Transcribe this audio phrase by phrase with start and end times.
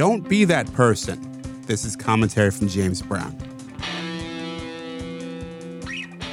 [0.00, 1.20] Don't be that person.
[1.66, 3.36] This is commentary from James Brown.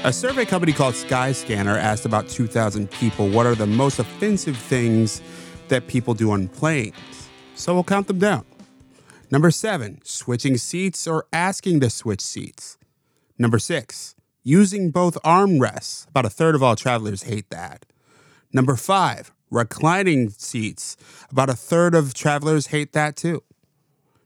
[0.05, 5.21] A survey company called Skyscanner asked about 2,000 people what are the most offensive things
[5.67, 6.95] that people do on planes.
[7.55, 8.45] So we'll count them down.
[9.31, 12.77] Number seven, switching seats or asking to switch seats.
[13.37, 16.07] Number six, using both armrests.
[16.07, 17.85] About a third of all travelers hate that.
[18.53, 20.95] Number five, reclining seats.
[21.29, 23.43] About a third of travelers hate that too.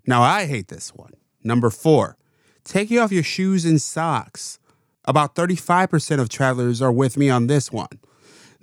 [0.06, 1.14] Now I hate this one.
[1.44, 2.18] Number four,
[2.64, 4.60] taking off your shoes and socks.
[5.06, 8.00] About 35% of travelers are with me on this one.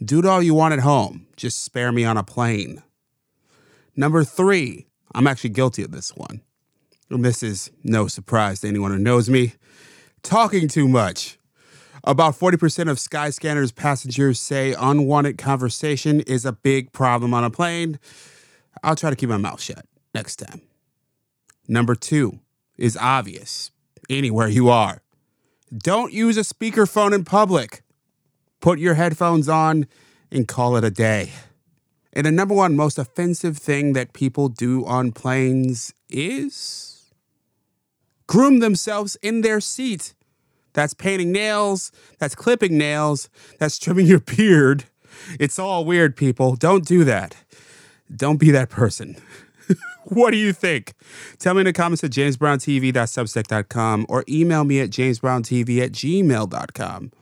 [0.02, 2.82] Do it all you want at home, just spare me on a plane.
[3.96, 6.42] Number three, I'm actually guilty of this one.
[7.10, 9.54] And this is no surprise to anyone who knows me.
[10.22, 11.38] Talking too much.
[12.04, 17.98] About 40% of Skyscanner's passengers say unwanted conversation is a big problem on a plane.
[18.84, 20.62] I'll try to keep my mouth shut next time.
[21.68, 22.40] Number two
[22.78, 23.70] is obvious
[24.08, 25.02] anywhere you are.
[25.76, 27.82] Don't use a speakerphone in public.
[28.60, 29.86] Put your headphones on
[30.32, 31.30] and call it a day.
[32.14, 37.12] And the number one most offensive thing that people do on planes is
[38.26, 40.14] groom themselves in their seat.
[40.72, 44.84] That's painting nails, that's clipping nails, that's trimming your beard.
[45.38, 46.56] It's all weird, people.
[46.56, 47.36] Don't do that.
[48.14, 49.16] Don't be that person.
[50.04, 50.94] what do you think?
[51.38, 57.12] Tell me in the comments at jamesbrowntv.substack.com or email me at jamesbrowntv at gmail.com.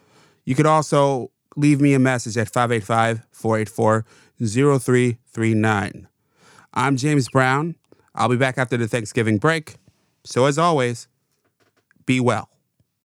[0.44, 4.04] You could also leave me a message at 585 484
[4.38, 6.08] 0339.
[6.74, 7.74] I'm James Brown.
[8.14, 9.76] I'll be back after the Thanksgiving break.
[10.24, 11.08] So, as always,
[12.04, 12.50] be well.